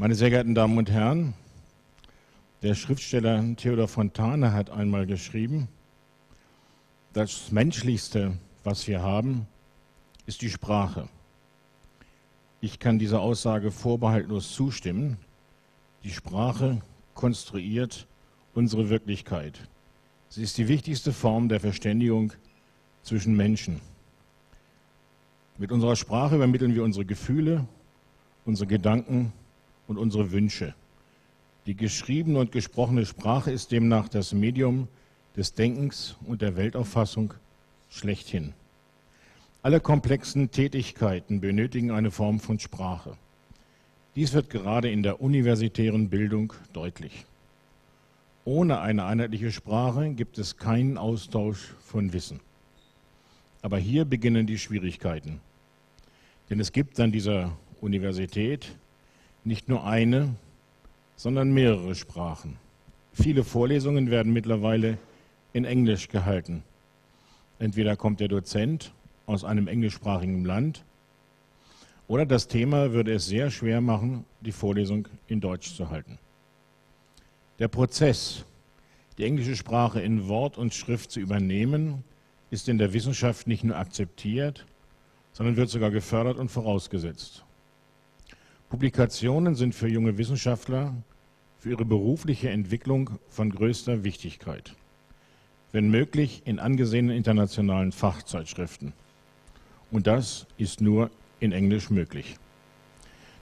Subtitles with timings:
[0.00, 1.34] Meine sehr geehrten Damen und Herren,
[2.62, 5.68] der Schriftsteller Theodor Fontane hat einmal geschrieben,
[7.12, 9.46] das Menschlichste, was wir haben,
[10.24, 11.06] ist die Sprache.
[12.62, 15.18] Ich kann dieser Aussage vorbehaltlos zustimmen.
[16.02, 16.80] Die Sprache
[17.12, 18.06] konstruiert
[18.54, 19.68] unsere Wirklichkeit.
[20.30, 22.32] Sie ist die wichtigste Form der Verständigung
[23.02, 23.82] zwischen Menschen.
[25.58, 27.66] Mit unserer Sprache übermitteln wir unsere Gefühle,
[28.46, 29.34] unsere Gedanken
[29.90, 30.74] und unsere Wünsche.
[31.66, 34.86] Die geschriebene und gesprochene Sprache ist demnach das Medium
[35.36, 37.34] des Denkens und der Weltauffassung
[37.90, 38.54] schlechthin.
[39.62, 43.16] Alle komplexen Tätigkeiten benötigen eine Form von Sprache.
[44.14, 47.26] Dies wird gerade in der universitären Bildung deutlich.
[48.44, 52.40] Ohne eine einheitliche Sprache gibt es keinen Austausch von Wissen.
[53.60, 55.40] Aber hier beginnen die Schwierigkeiten.
[56.48, 58.76] Denn es gibt an dieser Universität
[59.44, 60.34] nicht nur eine,
[61.16, 62.56] sondern mehrere Sprachen.
[63.12, 64.98] Viele Vorlesungen werden mittlerweile
[65.52, 66.62] in Englisch gehalten.
[67.58, 68.92] Entweder kommt der Dozent
[69.26, 70.84] aus einem englischsprachigen Land
[72.08, 76.18] oder das Thema würde es sehr schwer machen, die Vorlesung in Deutsch zu halten.
[77.60, 78.44] Der Prozess,
[79.16, 82.02] die englische Sprache in Wort und Schrift zu übernehmen,
[82.50, 84.66] ist in der Wissenschaft nicht nur akzeptiert,
[85.32, 87.44] sondern wird sogar gefördert und vorausgesetzt.
[88.70, 90.94] Publikationen sind für junge Wissenschaftler
[91.58, 94.76] für ihre berufliche Entwicklung von größter Wichtigkeit,
[95.72, 98.92] wenn möglich in angesehenen internationalen Fachzeitschriften.
[99.90, 101.10] Und das ist nur
[101.40, 102.36] in Englisch möglich.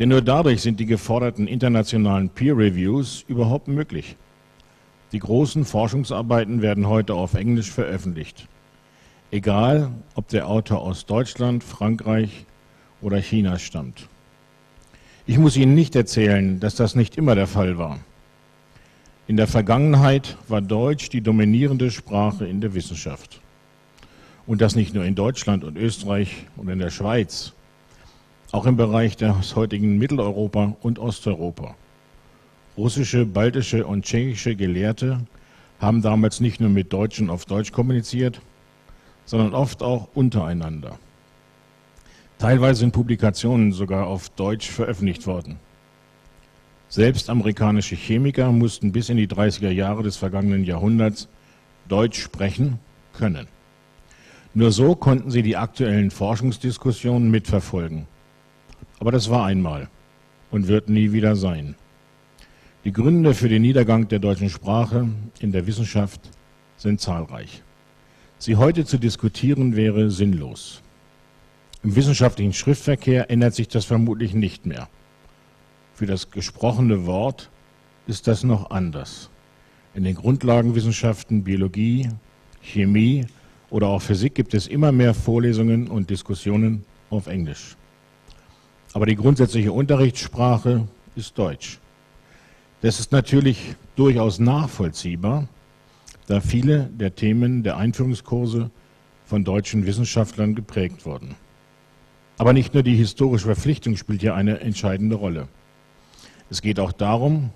[0.00, 4.16] Denn nur dadurch sind die geforderten internationalen Peer Reviews überhaupt möglich.
[5.12, 8.48] Die großen Forschungsarbeiten werden heute auf Englisch veröffentlicht.
[9.30, 12.44] Egal, ob der Autor aus Deutschland, Frankreich
[13.00, 14.08] oder China stammt.
[15.24, 18.00] Ich muss Ihnen nicht erzählen, dass das nicht immer der Fall war.
[19.28, 23.40] In der Vergangenheit war Deutsch die dominierende Sprache in der Wissenschaft.
[24.48, 27.52] Und das nicht nur in Deutschland und Österreich und in der Schweiz,
[28.50, 31.76] auch im Bereich des heutigen Mitteleuropa und Osteuropa.
[32.76, 35.20] Russische, baltische und tschechische Gelehrte
[35.78, 38.40] haben damals nicht nur mit Deutschen auf Deutsch kommuniziert,
[39.24, 40.98] sondern oft auch untereinander.
[42.42, 45.60] Teilweise sind Publikationen sogar auf Deutsch veröffentlicht worden.
[46.88, 51.28] Selbst amerikanische Chemiker mussten bis in die 30er Jahre des vergangenen Jahrhunderts
[51.86, 52.80] Deutsch sprechen
[53.12, 53.46] können.
[54.54, 58.08] Nur so konnten sie die aktuellen Forschungsdiskussionen mitverfolgen.
[58.98, 59.88] Aber das war einmal
[60.50, 61.76] und wird nie wieder sein.
[62.84, 65.08] Die Gründe für den Niedergang der deutschen Sprache
[65.38, 66.28] in der Wissenschaft
[66.76, 67.62] sind zahlreich.
[68.38, 70.82] Sie heute zu diskutieren wäre sinnlos.
[71.84, 74.88] Im wissenschaftlichen Schriftverkehr ändert sich das vermutlich nicht mehr.
[75.94, 77.50] Für das gesprochene Wort
[78.06, 79.30] ist das noch anders.
[79.94, 82.08] In den Grundlagenwissenschaften, Biologie,
[82.60, 83.26] Chemie
[83.68, 87.76] oder auch Physik gibt es immer mehr Vorlesungen und Diskussionen auf Englisch.
[88.92, 91.80] Aber die grundsätzliche Unterrichtssprache ist Deutsch.
[92.80, 95.48] Das ist natürlich durchaus nachvollziehbar,
[96.26, 98.70] da viele der Themen der Einführungskurse
[99.24, 101.34] von deutschen Wissenschaftlern geprägt wurden.
[102.38, 105.48] Aber nicht nur die historische Verpflichtung spielt hier eine entscheidende Rolle.
[106.50, 107.50] Es geht auch darum,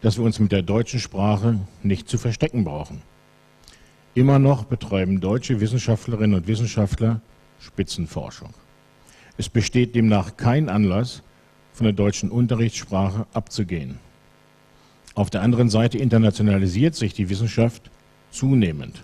[0.00, 3.02] dass wir uns mit der deutschen Sprache nicht zu verstecken brauchen.
[4.14, 7.20] Immer noch betreiben deutsche Wissenschaftlerinnen und Wissenschaftler
[7.58, 8.50] Spitzenforschung.
[9.36, 11.22] Es besteht demnach kein Anlass,
[11.72, 13.98] von der deutschen Unterrichtssprache abzugehen.
[15.16, 17.90] Auf der anderen Seite internationalisiert sich die Wissenschaft
[18.30, 19.02] zunehmend.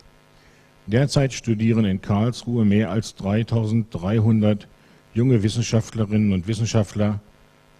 [0.86, 4.68] Derzeit studieren in Karlsruhe mehr als 3300
[5.12, 7.20] junge Wissenschaftlerinnen und Wissenschaftler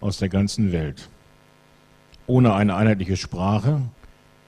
[0.01, 1.09] aus der ganzen Welt.
[2.27, 3.81] Ohne eine einheitliche Sprache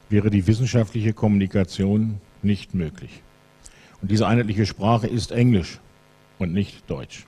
[0.10, 3.22] wäre die wissenschaftliche Kommunikation nicht möglich.
[4.02, 5.80] Und diese einheitliche Sprache ist Englisch
[6.40, 7.26] und nicht Deutsch.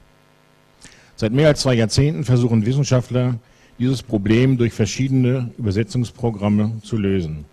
[1.15, 3.39] Seit mehr als zwei Jahrzehnten versuchen Wissenschaftler,
[3.79, 7.45] dieses Problem durch verschiedene Übersetzungsprogramme zu lösen.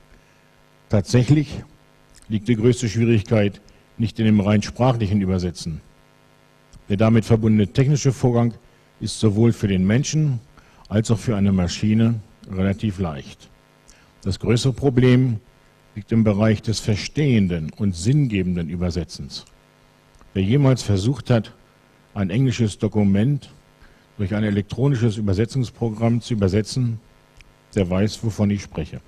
[0.89, 1.63] Tatsächlich
[2.29, 3.61] liegt die größte Schwierigkeit
[3.99, 5.81] nicht in dem rein sprachlichen Übersetzen.
[6.93, 8.53] Der damit verbundene technische Vorgang
[9.01, 10.41] ist sowohl für den Menschen
[10.91, 13.49] als auch für eine Maschine relativ leicht.
[14.21, 15.39] Das größere Problem
[15.95, 19.47] liegt im Bereich des verstehenden und sinngebenden Übersetzens.
[20.35, 21.55] Wer jemals versucht hat,
[22.13, 23.55] ein englisches Dokument
[24.19, 27.01] durch ein elektronisches Übersetzungsprogramm zu übersetzen,
[27.75, 29.01] der weiß, wovon ich spreche.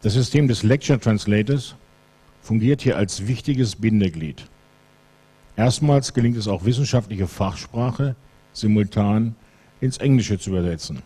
[0.00, 1.74] Das System des Lecture Translators
[2.40, 4.49] fungiert hier als wichtiges Bindeglied.
[5.60, 8.16] Erstmals gelingt es auch wissenschaftliche Fachsprache
[8.54, 9.34] simultan
[9.82, 11.02] ins Englische zu übersetzen.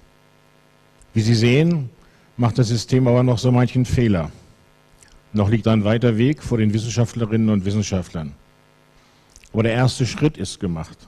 [1.13, 1.91] Wie Sie sehen,
[2.37, 4.31] macht das System aber noch so manchen Fehler.
[5.33, 8.33] Noch liegt ein weiter Weg vor den Wissenschaftlerinnen und Wissenschaftlern.
[9.53, 10.99] Aber der erste Schritt ist gemacht.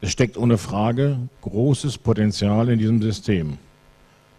[0.00, 3.58] Es steckt ohne Frage großes Potenzial in diesem System.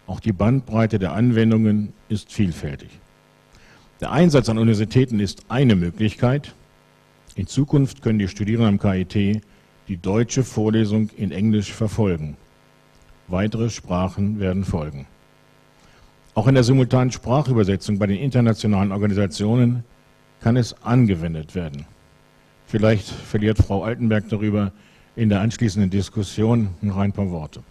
[0.06, 2.88] Auch die Bandbreite der Anwendungen ist vielfältig.
[4.00, 6.54] Der Einsatz an Universitäten ist eine Möglichkeit.
[7.36, 9.42] In Zukunft können die Studierenden am KIT
[9.88, 12.38] die deutsche Vorlesung in Englisch verfolgen.
[13.28, 15.06] Weitere Sprachen werden folgen.
[16.34, 19.84] Auch in der simultanen Sprachübersetzung bei den internationalen Organisationen
[20.40, 21.84] kann es angewendet werden.
[22.66, 24.72] Vielleicht verliert Frau Altenberg darüber
[25.14, 27.62] in der anschließenden Diskussion noch ein paar Worte.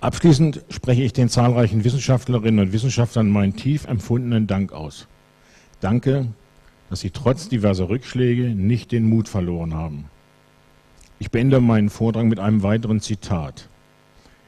[0.00, 5.08] Abschließend spreche ich den zahlreichen Wissenschaftlerinnen und Wissenschaftlern meinen tief empfundenen Dank aus.
[5.80, 6.28] Danke,
[6.90, 10.06] dass sie trotz diverser Rückschläge nicht den Mut verloren haben.
[11.18, 13.68] Ich beende meinen Vortrag mit einem weiteren Zitat.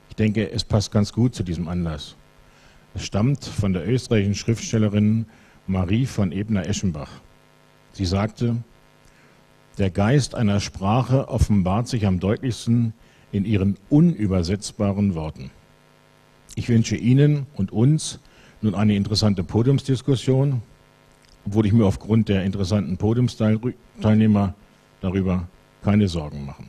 [0.09, 2.17] Ich denke, es passt ganz gut zu diesem Anlass.
[2.95, 5.27] Es stammt von der österreichischen Schriftstellerin
[5.67, 7.11] Marie von Ebner-Eschenbach.
[7.93, 8.57] Sie sagte,
[9.79, 12.93] der Geist einer Sprache offenbart sich am deutlichsten
[13.33, 15.51] in ihren unübersetzbaren Worten.
[16.57, 18.19] Ich wünsche Ihnen und uns
[18.61, 20.63] nun eine interessante Podiumsdiskussion,
[21.47, 24.55] obwohl ich mir aufgrund der interessanten Podiumsteilnehmer
[25.01, 25.49] darüber
[25.83, 26.65] keine Sorgen mache.